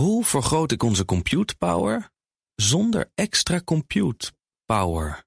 [0.00, 2.10] Hoe vergroot ik onze compute power
[2.54, 4.32] zonder extra compute
[4.64, 5.24] power?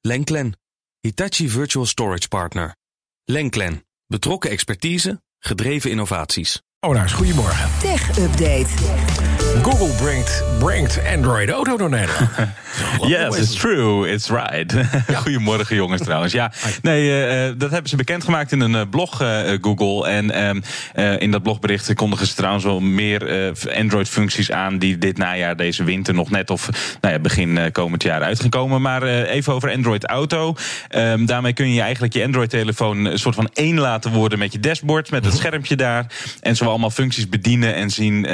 [0.00, 0.58] Lenklen,
[1.00, 2.76] Hitachi Virtual Storage Partner.
[3.24, 6.62] Lenklen, betrokken expertise, gedreven innovaties.
[6.80, 7.78] Oh, nou eens goedemorgen.
[7.80, 9.25] Tech Update.
[9.62, 12.30] Google brengt, brengt Android Auto door Nederland.
[13.06, 14.74] Yes, it's true, it's right.
[15.22, 16.32] Goedemorgen jongens trouwens.
[16.32, 16.52] Ja,
[16.82, 20.08] nee, uh, dat hebben ze bekendgemaakt in een uh, blog, uh, Google.
[20.08, 20.62] En
[21.18, 24.78] in dat blogbericht kondigen ze trouwens wel meer Android-functies aan...
[24.78, 26.68] die dit najaar, deze winter, nog net of
[27.00, 28.82] nou ja, begin komend jaar uit gaan komen.
[28.82, 30.54] Maar even over Android Auto.
[30.96, 34.60] Um, daarmee kun je eigenlijk je Android-telefoon een soort van één laten worden met je
[34.60, 35.10] dashboard...
[35.10, 36.06] met het schermpje daar.
[36.40, 38.28] En zo allemaal functies bedienen en zien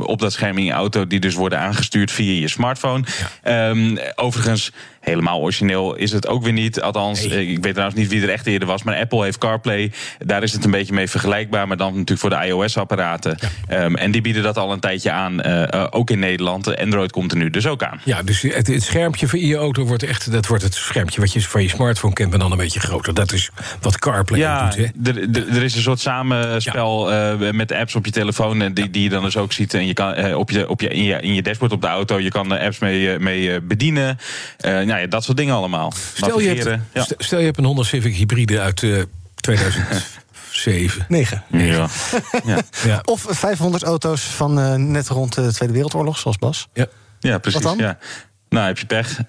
[0.00, 1.06] op dat scherm in je auto...
[1.06, 3.04] die dus worden aangestuurd via je smartphone.
[3.44, 3.68] Ja.
[3.68, 4.72] Um, overigens,
[5.06, 6.80] helemaal origineel is het ook weer niet.
[6.80, 8.82] Althans, eh, ik weet trouwens niet wie er echt eerder was.
[8.82, 9.92] Maar Apple heeft CarPlay.
[10.18, 11.68] Daar is het een beetje mee vergelijkbaar.
[11.68, 13.38] Maar dan natuurlijk voor de iOS-apparaten.
[13.68, 15.40] Ehm, en die bieden dat al een tijdje aan.
[15.40, 16.76] Eh, eh, ook in Nederland.
[16.76, 18.00] Android komt er nu dus ook aan.
[18.04, 20.32] Ja, dus het, het schermpje van je auto wordt echt.
[20.32, 22.30] Dat wordt het schermpje wat je van je smartphone kent.
[22.30, 23.14] Maar dan een beetje groter.
[23.14, 24.90] Dat is wat CarPlay ja, doet.
[25.04, 25.54] Hè?
[25.56, 27.52] Er is een soort samenspel ja.
[27.52, 28.72] met apps op je telefoon.
[28.72, 29.74] Die, die je dan dus ook ziet.
[29.74, 32.20] En je kan op je, op je, in, je, in je dashboard op de auto.
[32.20, 34.18] Je kan apps mee, mee bedienen.
[34.62, 35.92] nou ja, dat soort dingen allemaal.
[36.14, 37.06] Stel je, hebt, ja.
[37.18, 39.02] stel je hebt een Honda Civic hybride uit uh,
[39.34, 41.04] 2007.
[41.08, 41.42] 9.
[41.50, 41.88] Ja.
[42.44, 42.62] ja.
[42.84, 43.00] ja.
[43.04, 46.68] Of 500 auto's van uh, net rond de Tweede Wereldoorlog, zoals Bas.
[46.72, 46.86] Ja.
[47.20, 47.62] Ja, precies.
[47.62, 47.86] Wat dan?
[47.86, 47.98] Ja.
[48.48, 49.18] Nou, heb je pech.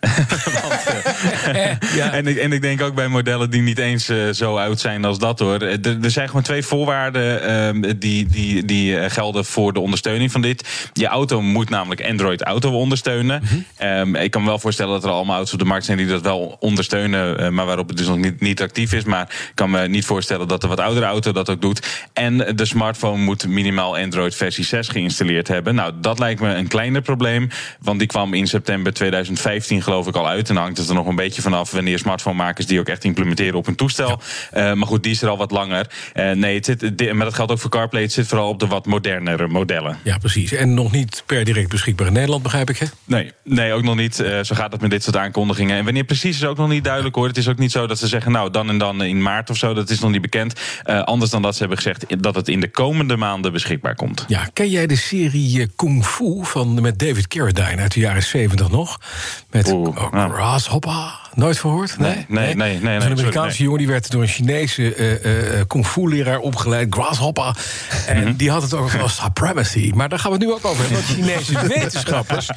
[1.99, 2.11] ja.
[2.11, 5.05] en, ik, en ik denk ook bij modellen die niet eens uh, zo oud zijn
[5.05, 5.61] als dat hoor.
[5.61, 10.31] Er, er zijn gewoon twee voorwaarden uh, die, die, die uh, gelden voor de ondersteuning
[10.31, 10.89] van dit.
[10.93, 13.41] Je auto moet namelijk Android Auto ondersteunen.
[13.41, 13.87] Mm -hmm.
[13.87, 16.07] um, ik kan me wel voorstellen dat er allemaal auto's op de markt zijn die
[16.07, 19.03] dat wel ondersteunen, maar waarop het dus nog niet, niet actief is.
[19.03, 22.07] Maar ik kan me niet voorstellen dat de wat oudere auto dat ook doet.
[22.13, 25.75] En de smartphone moet minimaal Android versie 6 geïnstalleerd hebben.
[25.75, 30.07] Nou, dat lijkt me een kleiner probleem, want die kwam in september 2020 2015 geloof
[30.07, 30.49] ik al uit.
[30.49, 33.55] En dan hangt het er nog een beetje vanaf wanneer smartphonemakers die ook echt implementeren
[33.55, 34.21] op hun toestel.
[34.53, 34.69] Ja.
[34.69, 35.87] Uh, maar goed, die is er al wat langer.
[36.13, 38.01] Uh, nee, het zit, maar dat geldt ook voor CarPlay.
[38.01, 39.97] Het zit vooral op de wat modernere modellen.
[40.03, 40.51] Ja, precies.
[40.51, 42.85] En nog niet per direct beschikbaar in Nederland, begrijp ik, hè?
[43.05, 44.19] Nee, nee ook nog niet.
[44.19, 45.77] Uh, zo gaat het met dit soort aankondigingen.
[45.77, 47.27] En wanneer precies is ook nog niet duidelijk, hoor.
[47.27, 49.57] Het is ook niet zo dat ze zeggen, nou, dan en dan in maart of
[49.57, 49.73] zo.
[49.73, 50.53] Dat is nog niet bekend.
[50.83, 54.25] anders dan dat ze hebben gezegd dat het in de komende maanden beschikbaar komt.
[54.27, 58.69] Ja, ken jij de serie Kung Fu van, met David Carradine uit de jaren 70
[58.69, 58.99] nog?
[59.51, 61.26] Met Oeh, oh, Grasshopper.
[61.37, 61.97] Nooit verhoord?
[61.97, 62.79] Nee, nee, nee.
[62.79, 66.87] nee, een Amerikaanse jongen die werd door een Chinese uh, uh, kung fu leraar opgeleid,
[66.89, 67.57] Grasshopper.
[68.07, 68.35] En mhm.
[68.35, 69.91] die had het over als supremacy.
[69.95, 70.97] Maar daar gaan we het nu ook over hebben.
[70.97, 72.49] Want Chinese wetenschappers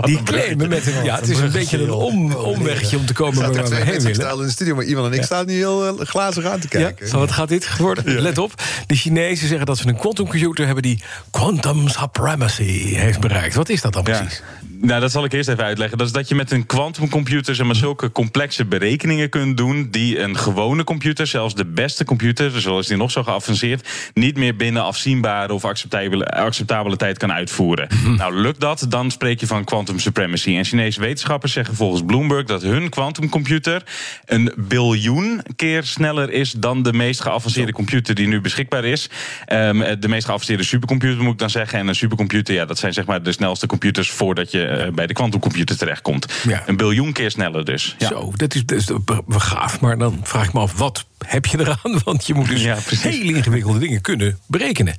[0.00, 1.04] die claimen met een.
[1.04, 4.14] Ja, het is een beetje een om, omweggetje om te komen waar we heen willen.
[4.14, 7.06] staan in de studio, maar iemand en ik staan nu heel glazig aan te kijken.
[7.06, 8.20] Ja, wat gaat dit worden?
[8.20, 8.62] Let op.
[8.86, 13.54] De Chinezen zeggen dat ze een quantumcomputer hebben die quantum supremacy heeft bereikt.
[13.54, 14.42] Wat is dat dan precies?
[14.80, 15.98] Nou, dat zal ik eerst even uitleggen.
[15.98, 19.88] Dat is dat je met een quantumcomputer zeg maar, zulke complexe berekeningen kunt doen.
[19.90, 23.88] die een gewone computer, zelfs de beste computer, zoals die nog zo geavanceerd.
[24.14, 27.88] niet meer binnen afzienbare of acceptabele, acceptabele tijd kan uitvoeren.
[27.90, 28.14] Mhm.
[28.14, 30.56] Nou, lukt dat, dan spreek je van quantum supremacy.
[30.56, 33.82] En Chinese wetenschappers zeggen volgens Bloomberg dat hun quantumcomputer.
[34.24, 39.10] een biljoen keer sneller is dan de meest geavanceerde computer die nu beschikbaar is.
[39.52, 41.78] Um, de meest geavanceerde supercomputer moet ik dan zeggen.
[41.78, 45.06] En een supercomputer, ja, dat zijn zeg maar de snelste computers voordat je uh, bij
[45.06, 46.32] de kwantumcomputer terechtkomt.
[46.48, 46.62] Ja.
[46.66, 47.94] Een biljoen keer sneller dus.
[47.98, 48.15] Ja.
[48.20, 48.90] Zo, dat is, dat is
[49.28, 49.80] gaaf.
[49.80, 52.00] Maar dan vraag ik me af, wat heb je eraan?
[52.04, 54.96] Want je moet dus ja, hele ingewikkelde dingen kunnen berekenen.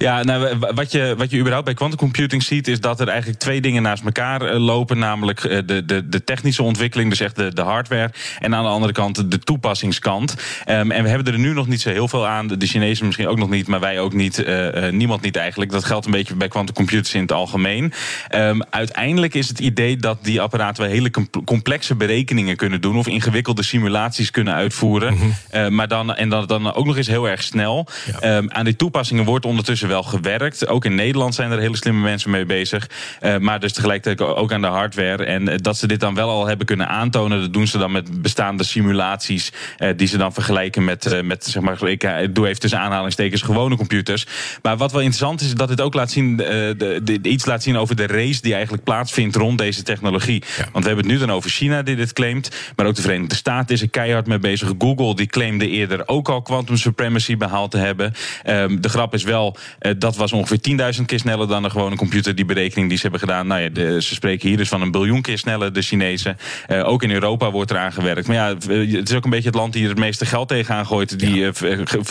[0.00, 3.38] Ja, nou, wat, je, wat je überhaupt bij quantum computing ziet, is dat er eigenlijk
[3.38, 4.98] twee dingen naast elkaar eh, lopen.
[4.98, 8.10] Namelijk eh, de, de, de technische ontwikkeling, dus echt de, de hardware.
[8.38, 10.36] En aan de andere kant de toepassingskant.
[10.68, 12.46] Um, en we hebben er nu nog niet zo heel veel aan.
[12.46, 14.38] De Chinezen misschien ook nog niet, maar wij ook niet.
[14.38, 15.70] Uh, niemand niet eigenlijk.
[15.70, 17.92] Dat geldt een beetje bij quantum computers in het algemeen.
[18.34, 21.10] Um, uiteindelijk is het idee dat die apparaten wel hele
[21.44, 22.96] complexe berekeningen kunnen doen.
[22.96, 25.14] Of ingewikkelde simulaties kunnen uitvoeren.
[25.14, 25.74] Mm -hmm.
[25.74, 27.86] maar dan, en dan, dan ook nog eens heel erg snel.
[28.20, 28.36] Ja.
[28.36, 30.66] Um, aan die toepassingen wordt ondertussen wel gewerkt.
[30.66, 32.88] Ook in Nederland zijn er hele slimme mensen mee bezig.
[33.22, 35.24] Uh, maar dus tegelijkertijd ook aan de hardware.
[35.24, 37.92] En eh, dat ze dit dan wel al hebben kunnen aantonen, dat doen ze dan
[37.92, 39.52] met bestaande simulaties.
[39.78, 43.76] Uh, die ze dan vergelijken met, met zeg maar, ik doe even tussen aanhalingstekens gewone
[43.76, 44.26] computers.
[44.62, 47.76] Maar wat wel interessant is, dat dit ook laat zien, de, de, iets laat zien
[47.76, 50.42] over de race die eigenlijk plaatsvindt rond deze technologie.
[50.56, 52.50] Want we hebben het nu dan over China die dit claimt.
[52.76, 54.72] Maar ook de Verenigde Staten is er keihard mee bezig.
[54.78, 58.12] Google die claimde eerder ook al quantum supremacy behaald te hebben.
[58.46, 61.96] Um, de grap is wel, Uh, dat was ongeveer 10.000 keer sneller dan een gewone
[61.96, 62.34] computer.
[62.34, 63.46] Die berekening die ze hebben gedaan.
[63.46, 66.36] Nou ja, de, ze spreken hier dus van een biljoen keer sneller, de Chinezen.
[66.68, 68.26] Uh, ook in Europa wordt eraan gewerkt.
[68.26, 68.48] Maar ja,
[68.96, 71.18] het is ook een beetje het land die er het meeste geld tegenaan gooit.
[71.18, 71.50] Die ja.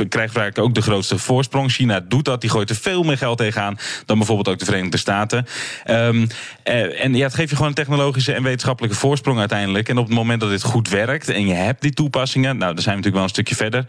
[0.10, 1.72] krijgt vaak ook de grootste voorsprong.
[1.72, 2.42] China doet dat.
[2.42, 5.46] Die gooit er veel meer geld tegenaan dan bijvoorbeeld ook de Verenigde Staten.
[5.90, 6.28] Um,
[6.64, 9.90] en ja, het geeft je gewoon een technologische en wetenschappelijke voorsprong uiteindelijk.
[9.90, 12.84] En op het moment dat dit goed werkt en je hebt die toepassingen, nou, dan
[12.84, 13.86] zijn we natuurlijk wel een stukje verder.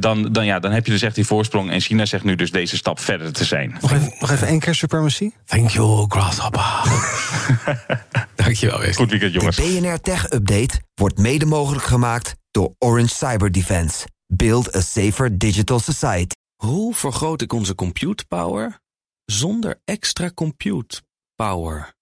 [0.00, 1.70] Dan, dan, ja, dan heb je dus echt die voorsprong.
[1.70, 3.76] En China zegt nu dus deze stap verder te zijn.
[3.80, 5.30] Nog even, nog even één keer supremacy.
[5.44, 6.62] Thank you, Grasshopper.
[8.34, 8.94] Dankjewel, Wesley.
[8.94, 9.56] Goed weekend, jongens.
[9.56, 14.06] De BNR Tech Update wordt mede mogelijk gemaakt door Orange Cyber Defense.
[14.26, 16.34] Build a safer digital society.
[16.56, 18.80] Hoe vergroot ik onze compute power
[19.24, 21.02] zonder extra compute
[21.34, 21.94] power?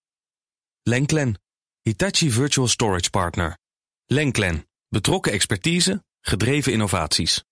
[0.83, 1.41] Lenklen,
[1.83, 3.59] Hitachi Virtual Storage Partner.
[4.05, 7.45] Lenklen, betrokken expertise, gedreven innovaties.